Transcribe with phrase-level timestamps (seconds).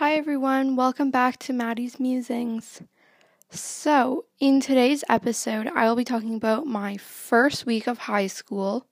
[0.00, 2.80] Hi everyone, welcome back to Maddie's Musings.
[3.50, 8.86] So, in today's episode, I will be talking about my first week of high school.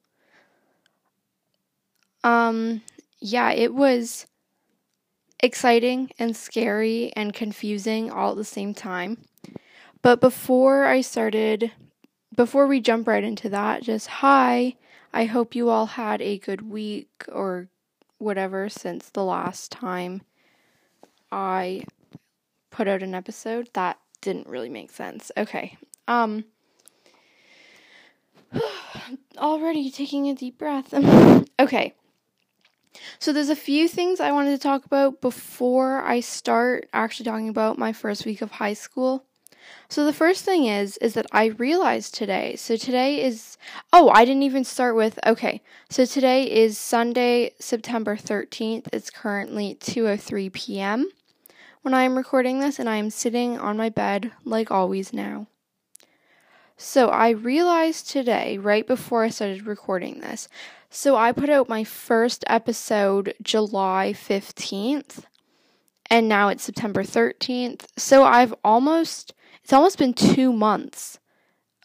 [2.23, 2.83] Um,
[3.21, 4.27] yeah, it was
[5.43, 9.25] exciting and scary and confusing all at the same time.
[10.03, 11.73] But before I started,
[12.37, 14.77] before we jump right into that, just hi.
[15.15, 17.71] I hope you all had a good week or
[18.19, 20.21] whatever since the last time
[21.31, 21.85] I
[22.71, 23.71] put out an episode.
[23.75, 25.31] That didn't really make sense.
[25.37, 25.77] Okay.
[26.07, 26.45] Um
[29.39, 30.93] already taking a deep breath.
[31.61, 31.95] okay.
[33.19, 37.49] So there's a few things I wanted to talk about before I start actually talking
[37.49, 39.25] about my first week of high school.
[39.89, 42.57] So the first thing is is that I realized today.
[42.57, 43.57] So today is
[43.93, 45.63] oh, I didn't even start with okay.
[45.91, 48.89] So today is Sunday, September 13th.
[48.93, 51.11] It's currently 2:03 p.m.
[51.83, 55.47] when I am recording this and I am sitting on my bed like always now.
[56.77, 60.49] So I realized today right before I started recording this.
[60.91, 65.25] So I put out my first episode July 15th
[66.11, 67.87] and now it's September 13th.
[67.97, 69.35] So I've almost
[69.69, 71.19] it's almost been two months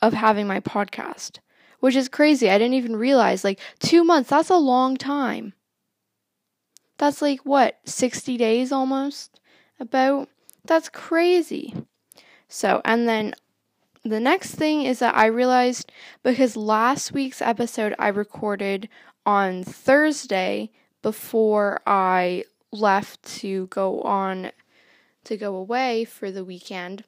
[0.01, 1.39] of having my podcast,
[1.81, 2.49] which is crazy.
[2.49, 5.53] I didn't even realize, like, two months, that's a long time.
[6.97, 9.41] That's like, what, 60 days almost?
[9.83, 10.29] About?
[10.63, 11.75] That's crazy.
[12.47, 13.35] So, and then
[14.05, 15.91] the next thing is that I realized
[16.23, 18.87] because last week's episode I recorded
[19.25, 24.51] on Thursday before I left to go on
[25.25, 27.03] to go away for the weekend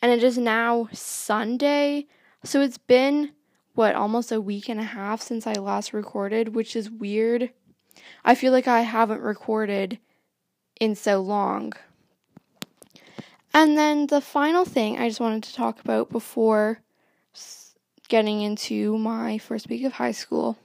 [0.00, 2.06] and it is now Sunday.
[2.44, 3.32] So it's been,
[3.74, 7.50] what, almost a week and a half since I last recorded, which is weird.
[8.24, 9.98] I feel like I haven't recorded
[10.80, 11.72] in so long.
[13.52, 16.80] And then the final thing I just wanted to talk about before
[18.08, 20.58] getting into my first week of high school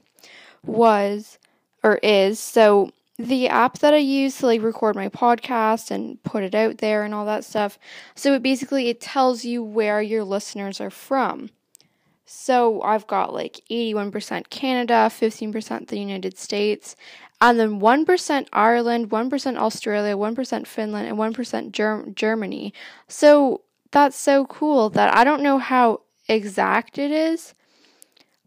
[0.64, 1.38] was,
[1.82, 6.42] or is, so the app that I use to like record my podcast and put
[6.42, 7.78] it out there and all that stuff.
[8.14, 11.50] So it basically it tells you where your listeners are from.
[12.26, 16.96] So I've got like 81% Canada, 15% the United States,
[17.40, 22.72] and then 1% Ireland, 1% Australia, 1% Finland, and 1% Germ- Germany.
[23.08, 27.54] So that's so cool that I don't know how exact it is,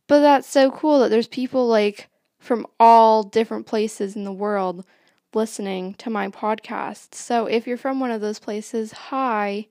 [0.08, 4.86] but that's so cool that there's people like from all different places in the world
[5.34, 7.14] listening to my podcast.
[7.14, 9.68] So if you're from one of those places, hi.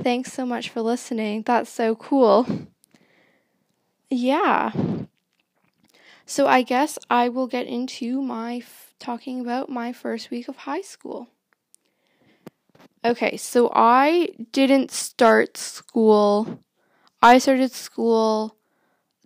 [0.00, 1.42] Thanks so much for listening.
[1.42, 2.46] That's so cool.
[4.10, 4.72] Yeah.
[6.28, 10.58] So I guess I will get into my f- talking about my first week of
[10.58, 11.28] high school.
[13.02, 16.60] Okay, so I didn't start school.
[17.22, 18.58] I started school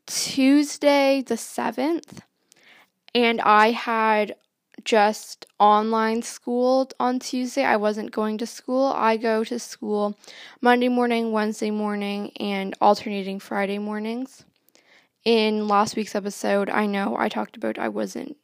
[0.07, 2.21] Tuesday the 7th
[3.13, 4.37] and I had
[4.85, 7.65] just online school on Tuesday.
[7.65, 8.93] I wasn't going to school.
[8.95, 10.17] I go to school
[10.61, 14.45] Monday morning, Wednesday morning, and alternating Friday mornings.
[15.25, 18.37] In last week's episode, I know I talked about I wasn't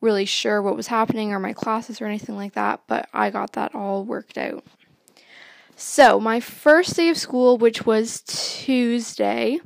[0.00, 3.54] really sure what was happening or my classes or anything like that, but I got
[3.54, 4.64] that all worked out.
[5.74, 9.60] So, my first day of school, which was Tuesday,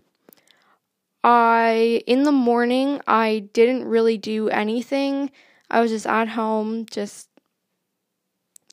[1.22, 5.30] I, in the morning, I didn't really do anything.
[5.70, 7.28] I was just at home, just,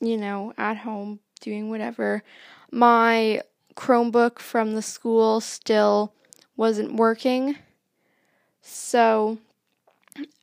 [0.00, 2.22] you know, at home doing whatever.
[2.70, 3.42] My
[3.74, 6.14] Chromebook from the school still
[6.56, 7.56] wasn't working.
[8.60, 9.38] So,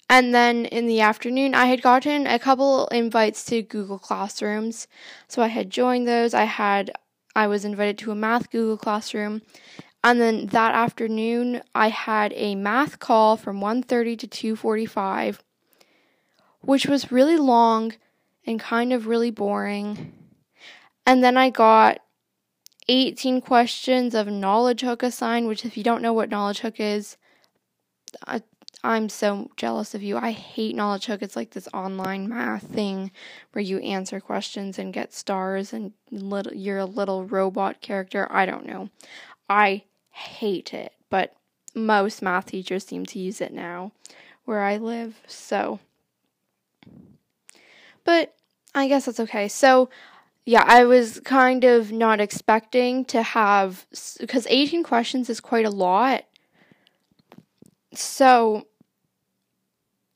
[0.10, 4.88] and then in the afternoon, I had gotten a couple invites to Google Classrooms.
[5.28, 6.34] So I had joined those.
[6.34, 6.92] I had,
[7.36, 9.42] I was invited to a math Google Classroom.
[10.04, 15.40] And then that afternoon, I had a math call from 1:30 to 2:45,
[16.62, 17.94] which was really long
[18.46, 20.14] and kind of really boring.
[21.06, 22.00] And then I got
[22.90, 27.18] 18 questions of knowledge hook assigned, which if you don't know what knowledge hook is,
[28.26, 28.42] I,
[28.84, 30.18] I'm so jealous of you.
[30.18, 31.22] I hate knowledge hook.
[31.22, 33.12] It's like this online math thing
[33.52, 38.28] where you answer questions and get stars and little you're a little robot character.
[38.32, 38.90] I don't know.
[39.48, 41.36] I hate it, but
[41.76, 43.92] most math teachers seem to use it now
[44.46, 45.20] where I live.
[45.28, 45.80] So,
[48.04, 48.34] but
[48.74, 49.48] I guess that's okay.
[49.48, 49.90] So,
[50.50, 53.86] yeah, I was kind of not expecting to have
[54.20, 56.26] because 18 questions is quite a lot.
[57.94, 58.66] So,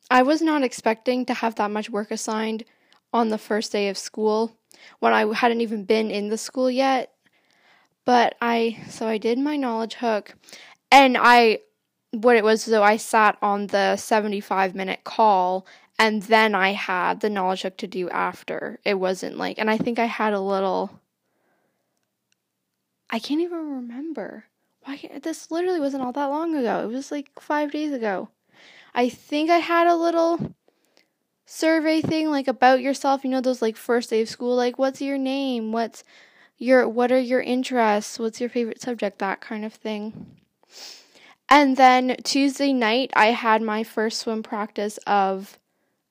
[0.10, 2.64] I was not expecting to have that much work assigned
[3.14, 4.58] on the first day of school.
[4.98, 7.14] when I hadn't even been in the school yet.
[8.04, 10.34] But I, so I did my knowledge hook
[10.92, 11.60] and I,
[12.10, 15.68] what it was, so I sat on the 75 minute call
[16.00, 18.80] and then I had the knowledge hook to do after.
[18.84, 21.00] It wasn't like, and I think I had a little,
[23.10, 24.46] I can't even remember.
[24.84, 26.84] Why can't, this literally wasn't all that long ago.
[26.84, 28.30] It was like five days ago.
[28.94, 30.56] I think I had a little
[31.46, 35.02] survey thing like about yourself, you know, those like first day of school, like what's
[35.02, 35.72] your name?
[35.72, 36.04] What's
[36.58, 38.20] your what are your interests?
[38.20, 39.20] What's your favorite subject?
[39.20, 40.38] That kind of thing.
[41.50, 45.60] And then Tuesday night I had my first swim practice of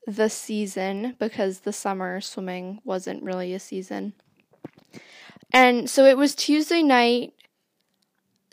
[0.05, 4.13] the season because the summer swimming wasn't really a season.
[5.51, 7.33] And so it was Tuesday night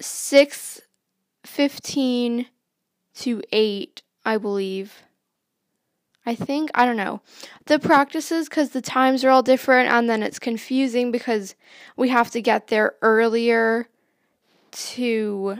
[0.01, 2.47] 6:15
[3.15, 5.03] to 8, I believe.
[6.27, 7.23] I think, I don't know.
[7.65, 11.55] The practices, because the times are all different, and then it's confusing because
[11.97, 13.89] we have to get there earlier
[14.71, 15.59] to,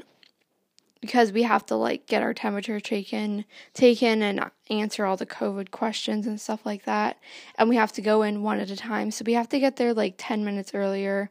[1.01, 3.45] because we have to like get our temperature taken,
[3.75, 7.19] taken and answer all the COVID questions and stuff like that.
[7.57, 9.11] And we have to go in one at a time.
[9.11, 11.31] So we have to get there like 10 minutes earlier.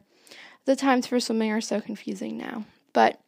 [0.64, 2.64] The times for swimming are so confusing now.
[2.92, 3.20] But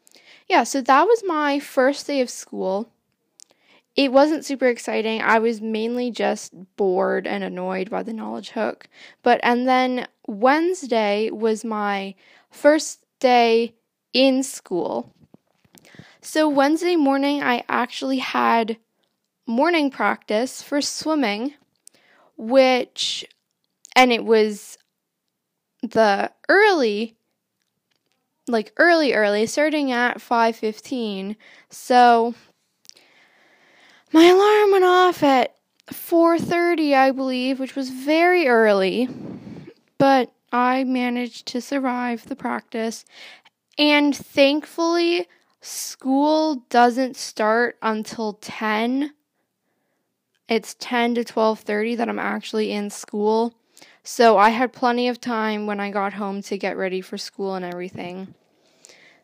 [0.48, 2.90] yeah, so that was my first day of school
[3.94, 5.20] it wasn't super exciting.
[5.20, 8.88] I was mainly just bored and annoyed by the knowledge hook.
[9.22, 12.14] But and then Wednesday was my
[12.50, 13.74] first day
[14.12, 15.14] in school.
[16.24, 18.76] So Wednesday morning I actually had
[19.44, 21.54] morning practice for swimming,
[22.36, 23.24] which
[23.96, 24.78] and it was
[25.82, 27.16] the early
[28.46, 31.34] like early early starting at 5:15.
[31.70, 32.36] So
[34.12, 35.56] my alarm went off at
[35.90, 39.08] 4:30, I believe, which was very early,
[39.98, 43.04] but I managed to survive the practice.
[43.76, 45.26] And thankfully,
[45.62, 49.14] school doesn't start until 10.
[50.48, 53.54] It's 10 to 12:30 that I'm actually in school.
[54.02, 57.54] So I had plenty of time when I got home to get ready for school
[57.54, 58.34] and everything.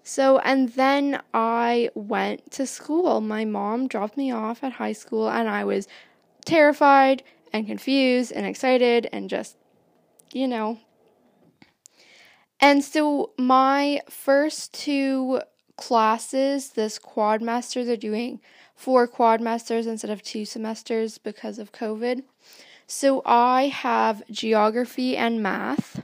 [0.04, 3.20] So, and then I went to school.
[3.20, 5.86] My mom dropped me off at high school, and I was
[6.46, 9.56] terrified and confused and excited and just,
[10.32, 10.78] you know.
[12.60, 15.42] And so, my first two
[15.78, 18.40] classes, this quadmester, they're doing
[18.74, 22.24] four quadmesters instead of two semesters because of COVID.
[22.86, 26.02] So, I have geography and math.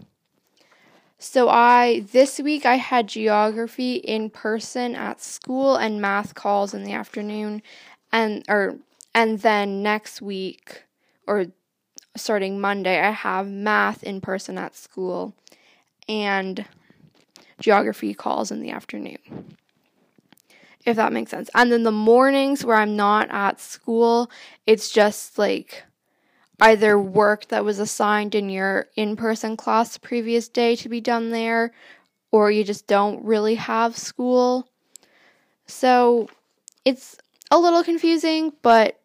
[1.25, 6.85] So I this week I had geography in person at school and math calls in
[6.85, 7.63] the afternoon
[8.13, 8.77] and or
[9.15, 10.85] and then next week
[11.27, 11.47] or
[12.15, 15.35] starting Monday I have math in person at school
[16.07, 16.67] and
[17.59, 19.57] geography calls in the afternoon.
[20.85, 21.49] If that makes sense.
[21.55, 24.31] And then the mornings where I'm not at school,
[24.67, 25.85] it's just like
[26.61, 31.01] either work that was assigned in your in person class the previous day to be
[31.01, 31.73] done there,
[32.31, 34.69] or you just don't really have school.
[35.67, 36.29] So
[36.85, 37.17] it's
[37.51, 39.01] a little confusing, but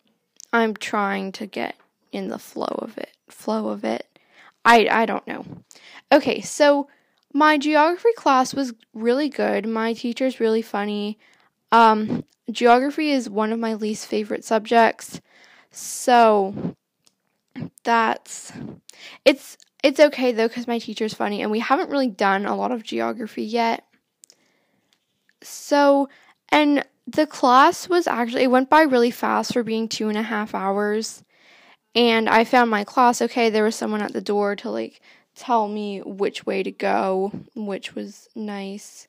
[0.52, 1.76] I'm trying to get
[2.12, 3.12] in the flow of it.
[3.30, 4.06] Flow of it.
[4.66, 5.46] I I don't know.
[6.12, 6.90] Okay, so
[7.34, 9.68] my geography class was really good.
[9.68, 11.18] My teacher's really funny.
[11.72, 15.22] Um, geography is one of my least favorite subjects.
[15.72, 16.76] So
[17.84, 18.52] that's
[19.26, 22.72] it's it's okay though cuz my teacher's funny and we haven't really done a lot
[22.72, 23.86] of geography yet.
[25.42, 26.10] So
[26.50, 30.24] and the class was actually it went by really fast for being two and a
[30.24, 31.24] half hours.
[31.96, 35.02] And I found my class okay, there was someone at the door to like
[35.36, 39.08] tell me which way to go, which was nice.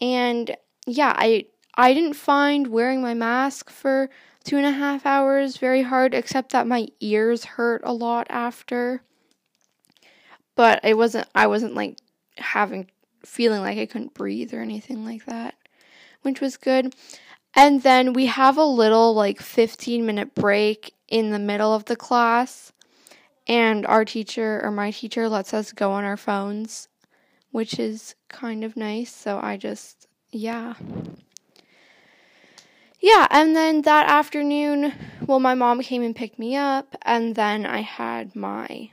[0.00, 4.08] And yeah, I I didn't find wearing my mask for
[4.44, 9.02] two and a half hours very hard, except that my ears hurt a lot after.
[10.54, 11.98] But it wasn't, I wasn't like
[12.36, 12.90] having,
[13.24, 15.56] feeling like I couldn't breathe or anything like that,
[16.22, 16.94] which was good.
[17.54, 21.96] And then we have a little like 15 minute break in the middle of the
[21.96, 22.72] class.
[23.46, 26.88] And our teacher or my teacher lets us go on our phones,
[27.50, 29.14] which is kind of nice.
[29.14, 30.74] So I just, yeah
[33.04, 34.94] yeah, and then that afternoon,
[35.26, 38.92] well, my mom came and picked me up, and then I had my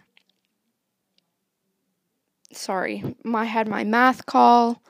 [2.51, 4.81] sorry, I had my math call.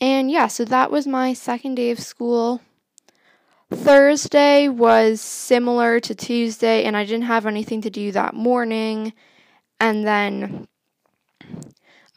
[0.00, 2.60] And yeah, so that was my second day of school.
[3.70, 9.12] Thursday was similar to Tuesday, and I didn't have anything to do that morning.
[9.78, 10.66] And then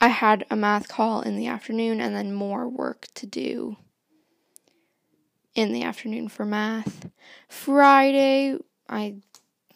[0.01, 3.77] I had a math call in the afternoon and then more work to do
[5.55, 7.09] in the afternoon for math.
[7.47, 8.57] Friday,
[8.89, 9.15] I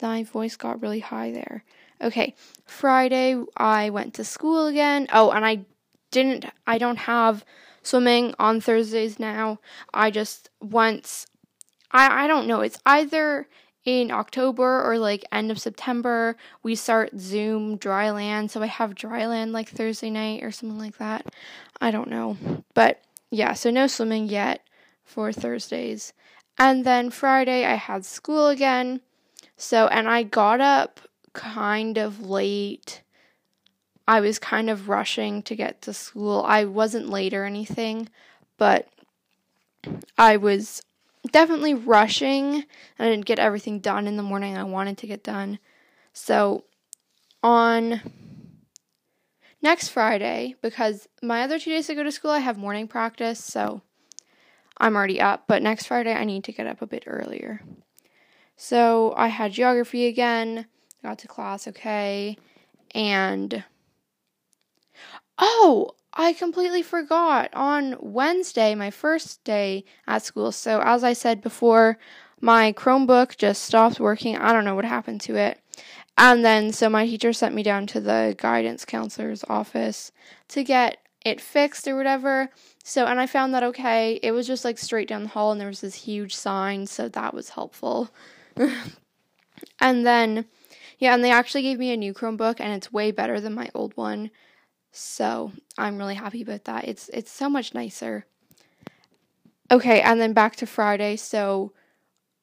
[0.01, 1.63] my voice got really high there.
[2.01, 5.07] Okay, Friday I went to school again.
[5.11, 5.65] Oh, and I
[6.11, 7.43] didn't I don't have
[7.81, 9.59] swimming on Thursdays now.
[9.93, 11.27] I just once
[11.91, 12.61] I I don't know.
[12.61, 13.47] It's either
[13.83, 18.49] in October or like end of September we start Zoom dry land.
[18.49, 21.27] so I have dry land like Thursday night or something like that.
[21.79, 22.37] I don't know.
[22.73, 24.64] But yeah, so no swimming yet
[25.05, 26.11] for Thursdays.
[26.57, 29.01] And then Friday I had school again.
[29.55, 30.99] So and I got up
[31.33, 33.01] kind of late.
[34.07, 36.43] I was kind of rushing to get to school.
[36.45, 38.09] I wasn't late or anything,
[38.57, 38.87] but
[40.17, 40.83] I was
[41.31, 42.55] definitely rushing.
[42.55, 42.65] and
[42.99, 45.59] I didn't get everything done in the morning I wanted to get done.
[46.13, 46.65] So
[47.41, 48.01] on
[49.61, 53.43] next Friday, because my other two days to go to school, I have morning practice,
[53.43, 53.81] so
[54.77, 55.45] I'm already up.
[55.47, 57.61] But next Friday, I need to get up a bit earlier.
[58.57, 60.67] So I had geography again,
[61.03, 62.37] got to class okay,
[62.93, 63.63] and
[65.37, 70.53] oh, I completely forgot on Wednesday, my first day at school.
[70.53, 71.97] So, as I said before,
[72.39, 74.37] my Chromebook just stopped working.
[74.37, 75.59] I don't know what happened to it.
[76.17, 80.13] And then, so my teacher sent me down to the guidance counselor's office
[80.49, 82.49] to get it fixed or whatever.
[82.83, 84.19] So, and I found that okay.
[84.21, 87.09] It was just like straight down the hall, and there was this huge sign, so
[87.09, 88.11] that was helpful.
[89.81, 90.45] and then,
[90.99, 93.69] yeah, and they actually gave me a new Chromebook, and it's way better than my
[93.73, 94.29] old one.
[94.91, 96.87] So I'm really happy about that.
[96.87, 98.25] It's it's so much nicer.
[99.71, 101.15] Okay, and then back to Friday.
[101.15, 101.73] So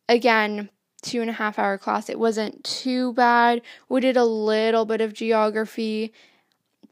[0.09, 0.69] again,
[1.03, 2.11] two and a half hour class.
[2.11, 3.63] It wasn't too bad.
[3.89, 6.13] We did a little bit of geography,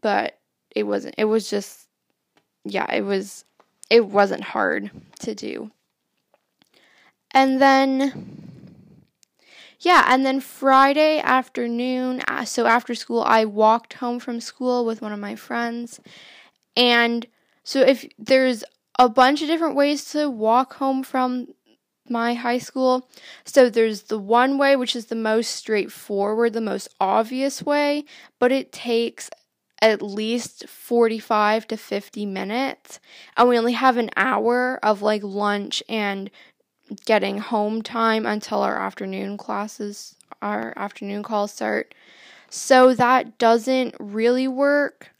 [0.00, 0.39] but
[0.74, 1.88] it wasn't it was just
[2.64, 3.44] yeah, it was
[3.88, 5.70] it wasn't hard to do.
[7.32, 8.50] And then
[9.80, 15.00] yeah, and then Friday afternoon, uh, so after school, I walked home from school with
[15.00, 16.00] one of my friends.
[16.76, 17.26] And
[17.64, 18.62] so if there's
[18.98, 21.48] a bunch of different ways to walk home from
[22.10, 23.08] my high school.
[23.44, 28.04] So there's the one way, which is the most straightforward, the most obvious way,
[28.38, 29.30] but it takes
[29.82, 33.00] at least 45 to 50 minutes.
[33.36, 36.30] And we only have an hour of like lunch and
[37.04, 41.94] getting home time until our afternoon classes, our afternoon calls start.
[42.50, 45.10] So that doesn't really work.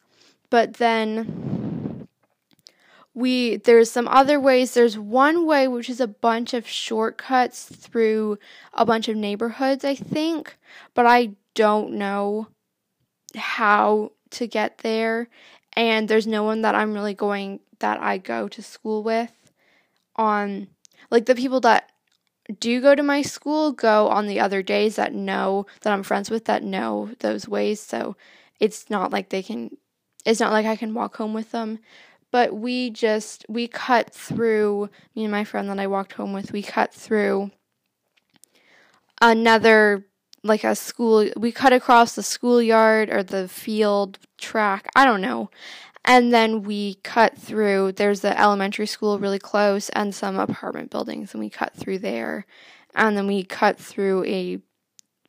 [0.51, 2.09] But then
[3.15, 4.75] we there's some other ways.
[4.75, 8.39] There's one way which is a bunch of shortcuts through
[8.73, 10.57] a bunch of neighborhoods, I think,
[10.95, 12.49] but I don't know
[13.37, 15.29] how to get there
[15.75, 19.53] and there's no one that I'm really going that I go to school with
[20.17, 20.69] on
[21.11, 21.91] like the people that
[22.59, 26.31] do go to my school go on the other days that know that I'm friends
[26.31, 27.81] with that know those ways.
[27.81, 28.17] So
[28.59, 29.77] it's not like they can,
[30.25, 31.79] it's not like I can walk home with them.
[32.33, 36.53] But we just, we cut through, me and my friend that I walked home with,
[36.53, 37.51] we cut through
[39.21, 40.07] another,
[40.43, 45.51] like a school, we cut across the schoolyard or the field track, I don't know.
[46.05, 51.35] And then we cut through, there's the elementary school really close and some apartment buildings,
[51.35, 52.47] and we cut through there.
[52.95, 54.61] And then we cut through a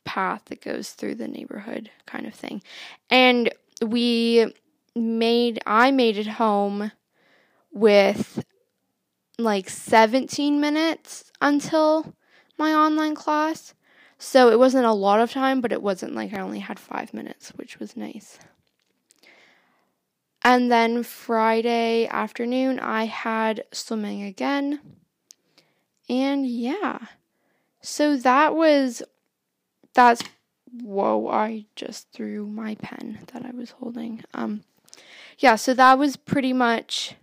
[0.04, 2.62] path that goes through the neighborhood kind of thing.
[3.10, 3.52] And
[3.84, 4.52] we
[4.96, 6.92] made, I made it home
[7.70, 8.44] with
[9.38, 12.14] like 17 minutes until
[12.58, 13.74] my online class.
[14.22, 17.12] So it wasn't a lot of time, but it wasn't like I only had five
[17.12, 18.38] minutes, which was nice.
[20.44, 24.78] And then Friday afternoon, I had swimming again.
[26.08, 26.98] And yeah.
[27.80, 29.02] So that was,
[29.92, 30.22] that's,
[30.70, 34.22] whoa, I just threw my pen that I was holding.
[34.34, 34.62] Um,
[35.38, 37.16] yeah, so that was pretty much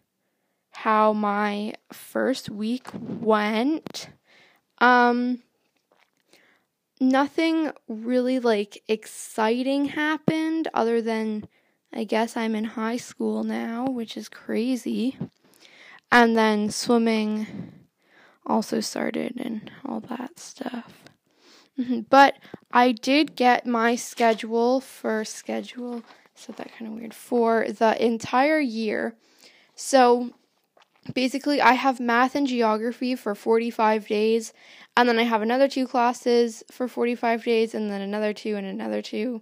[0.72, 4.10] how my first week went.
[4.80, 5.44] Um,
[7.00, 11.48] nothing really like exciting happened other than
[11.94, 15.18] I guess I'm in high school now, which is crazy.
[16.12, 17.48] And then swimming
[18.46, 21.04] also started and all that stuff.
[21.80, 22.02] Mm-hmm.
[22.10, 22.36] But
[22.72, 26.04] I did get my schedule for schedule,
[26.36, 29.16] so that kind of weird, for the entire year.
[29.76, 30.32] So
[31.14, 34.52] basically, I have math and geography for 45 days,
[35.00, 38.68] and then I have another two classes for 45 days, and then another two and
[38.68, 39.42] another two.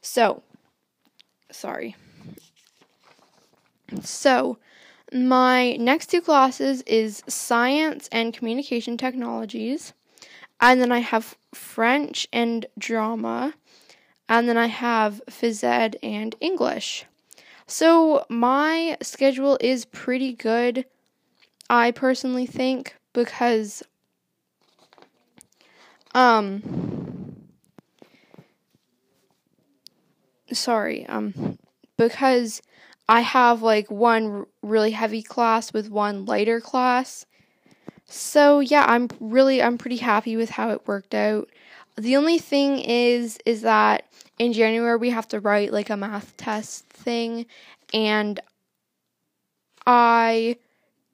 [0.00, 0.44] So
[1.50, 1.96] sorry.
[4.00, 4.58] So,
[5.12, 9.94] my next two classes is science and communication technologies.
[10.60, 13.54] And then I have French and drama.
[14.28, 17.04] And then I have phys ed and English.
[17.66, 20.84] So my schedule is pretty good,
[21.68, 23.82] I personally think, because
[26.18, 27.36] um
[30.52, 31.58] sorry, um
[31.96, 32.60] because
[33.08, 37.24] I have like one really heavy class with one lighter class.
[38.06, 41.48] So yeah, I'm really I'm pretty happy with how it worked out.
[41.96, 44.04] The only thing is is that
[44.40, 47.46] in January we have to write like a math test thing
[47.94, 48.40] and
[49.86, 50.56] I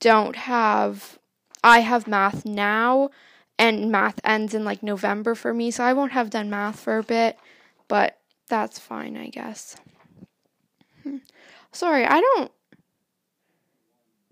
[0.00, 1.18] don't have
[1.62, 3.10] I have math now
[3.58, 6.98] and math ends in like November for me, so I won't have done math for
[6.98, 7.38] a bit,
[7.88, 8.18] but
[8.48, 9.76] that's fine, I guess.
[11.02, 11.18] Hmm.
[11.72, 12.50] Sorry, I don't.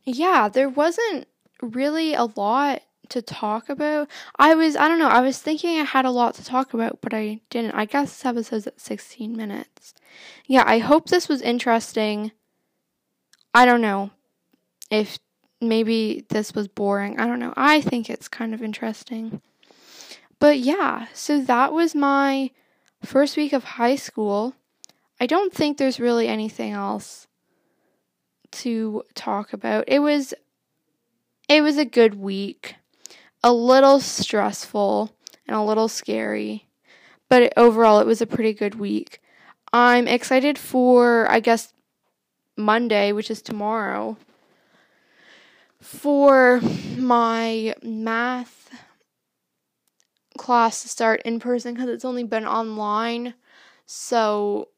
[0.04, 1.28] Yeah, there wasn't
[1.60, 4.08] really a lot to talk about.
[4.36, 7.00] I was, I don't know, I was thinking I had a lot to talk about,
[7.00, 7.74] but I didn't.
[7.74, 9.94] I guess this episode's at 16 minutes.
[10.46, 12.32] Yeah, I hope this was interesting.
[13.54, 14.10] I don't know
[14.90, 15.18] if
[15.62, 17.18] maybe this was boring.
[17.18, 17.54] I don't know.
[17.56, 19.40] I think it's kind of interesting.
[20.38, 22.50] But yeah, so that was my
[23.04, 24.54] first week of high school.
[25.20, 27.28] I don't think there's really anything else
[28.50, 29.84] to talk about.
[29.86, 30.34] It was
[31.48, 32.76] it was a good week.
[33.44, 35.14] A little stressful
[35.46, 36.68] and a little scary,
[37.28, 39.20] but overall it was a pretty good week.
[39.72, 41.72] I'm excited for I guess
[42.56, 44.16] Monday, which is tomorrow,
[45.82, 46.60] for
[46.96, 48.70] my math
[50.38, 53.34] class to start in person because it's only been online.
[53.84, 54.68] So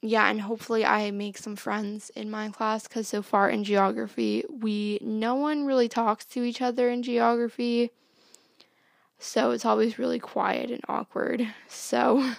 [0.00, 4.44] yeah, and hopefully I make some friends in my class because so far in geography,
[4.48, 7.90] we no one really talks to each other in geography.
[9.18, 11.46] So it's always really quiet and awkward.
[11.68, 12.32] So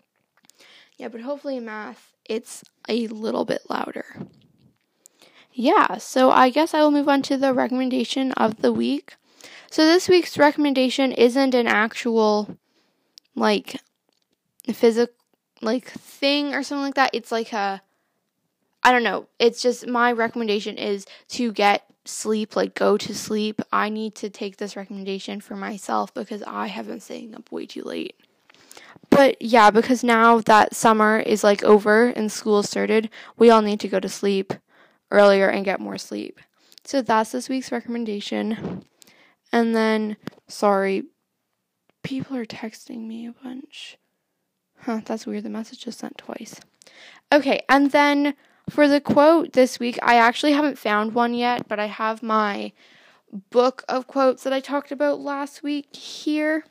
[0.98, 4.04] yeah, but hopefully in math, it's a little bit louder.
[5.52, 9.16] Yeah, so I guess I will move on to the recommendation of the week.
[9.70, 12.56] So this week's recommendation isn't an actual
[13.34, 13.80] like
[14.72, 15.14] physical
[15.62, 17.10] like thing or something like that.
[17.12, 17.82] It's like a
[18.82, 19.26] I don't know.
[19.38, 23.60] It's just my recommendation is to get sleep, like go to sleep.
[23.72, 27.66] I need to take this recommendation for myself because I have been staying up way
[27.66, 28.16] too late.
[29.10, 33.80] But yeah, because now that summer is like over and school started, we all need
[33.80, 34.54] to go to sleep
[35.10, 36.40] earlier and get more sleep.
[36.84, 38.84] So that's this week's recommendation.
[39.52, 40.16] And then,
[40.48, 41.04] sorry,
[42.02, 43.98] people are texting me a bunch.
[44.80, 45.44] Huh, that's weird.
[45.44, 46.60] The message just sent twice.
[47.32, 48.34] Okay, and then
[48.68, 52.72] for the quote this week, I actually haven't found one yet, but I have my
[53.50, 56.64] book of quotes that I talked about last week here.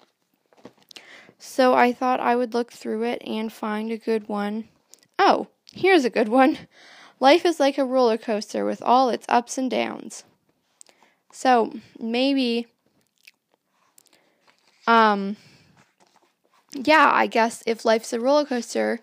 [1.38, 4.68] So I thought I would look through it and find a good one.
[5.18, 6.58] Oh, here's a good one.
[7.20, 10.24] Life is like a roller coaster with all its ups and downs.
[11.32, 12.68] So maybe
[14.88, 15.38] um
[16.74, 19.00] yeah, I guess if life's a roller coaster,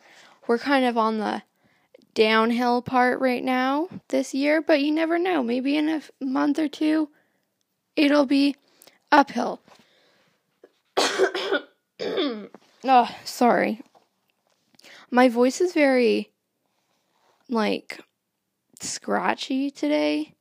[0.47, 1.43] we're kind of on the
[2.15, 5.43] downhill part right now this year, but you never know.
[5.43, 7.11] Maybe in a month or two,
[7.95, 8.57] it'll be
[9.13, 9.61] uphill.
[10.97, 12.49] oh,
[13.25, 13.83] sorry.
[15.11, 16.31] My voice is very,
[17.49, 18.01] like,
[18.81, 20.35] scratchy today.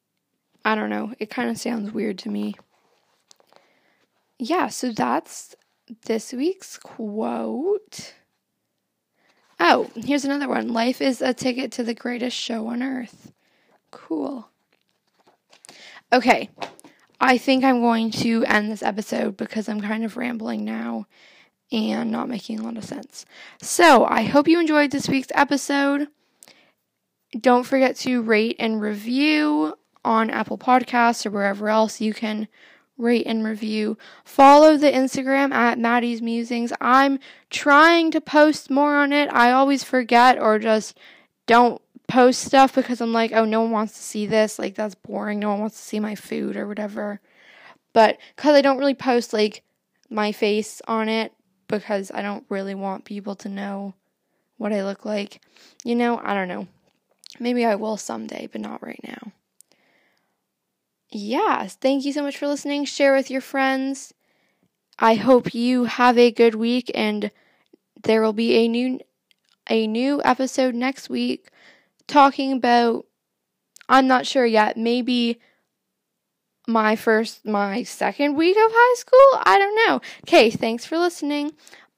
[0.63, 1.13] I don't know.
[1.19, 2.55] It kind of sounds weird to me.
[4.37, 5.55] Yeah, so that's
[6.05, 8.13] this week's quote.
[9.59, 10.73] Oh, here's another one.
[10.73, 13.31] Life is a ticket to the greatest show on earth.
[13.91, 14.49] Cool.
[16.11, 16.49] Okay,
[17.19, 21.07] I think I'm going to end this episode because I'm kind of rambling now
[21.71, 23.25] and not making a lot of sense.
[23.61, 26.09] So, I hope you enjoyed this week's episode.
[27.39, 32.47] Don't forget to rate and review on Apple Podcasts or wherever else you can
[32.97, 33.97] rate and review.
[34.23, 36.71] Follow the Instagram at Maddie's Musings.
[36.79, 37.19] I'm
[37.49, 39.31] trying to post more on it.
[39.33, 40.97] I always forget or just
[41.45, 44.57] don't post stuff because I'm like, oh, no one wants to see this.
[44.57, 45.39] Like, that's boring.
[45.39, 47.19] No one wants to see my food or whatever.
[47.93, 49.63] But because I don't really post like
[50.09, 51.33] my face on it
[51.67, 53.93] because I don't really want people to know
[54.57, 55.41] what I look like.
[55.83, 56.67] You know, I don't know.
[57.39, 59.31] Maybe I will someday, but not right now
[61.15, 62.85] yeah, thank you so much for listening.
[62.85, 64.13] Share with your friends.
[64.99, 67.31] I hope you have a good week and
[68.03, 68.99] there will be a new
[69.69, 71.49] a new episode next week
[72.07, 73.05] talking about
[73.89, 74.77] I'm not sure yet.
[74.77, 75.39] Maybe
[76.67, 79.41] my first, my second week of high school?
[79.45, 80.01] I don't know.
[80.23, 81.53] Okay, thanks for listening.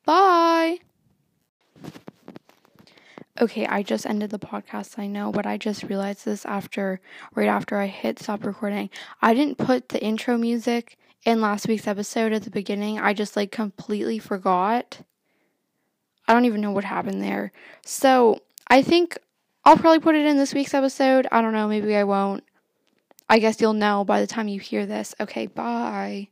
[0.05, 0.79] Bye.
[3.39, 6.99] Okay, I just ended the podcast, I know, but I just realized this after,
[7.35, 8.89] right after I hit stop recording.
[9.21, 12.99] I didn't put the intro music in last week's episode at the beginning.
[12.99, 15.01] I just like completely forgot.
[16.27, 17.51] I don't even know what happened there.
[17.85, 19.19] So I think
[19.63, 21.27] I'll probably put it in this week's episode.
[21.31, 22.43] I don't know, maybe I won't.
[23.29, 25.13] I guess you'll know by the time you hear this.
[25.19, 26.29] Okay, bye.